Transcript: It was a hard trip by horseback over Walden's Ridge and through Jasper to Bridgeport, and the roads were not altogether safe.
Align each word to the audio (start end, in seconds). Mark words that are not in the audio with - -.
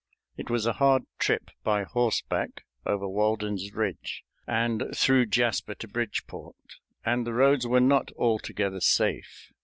It 0.35 0.49
was 0.49 0.65
a 0.65 0.73
hard 0.81 1.03
trip 1.19 1.51
by 1.63 1.83
horseback 1.83 2.65
over 2.87 3.07
Walden's 3.07 3.71
Ridge 3.71 4.23
and 4.47 4.85
through 4.95 5.27
Jasper 5.27 5.75
to 5.75 5.87
Bridgeport, 5.87 6.55
and 7.05 7.23
the 7.23 7.33
roads 7.33 7.67
were 7.67 7.79
not 7.81 8.09
altogether 8.17 8.81
safe. 8.81 9.51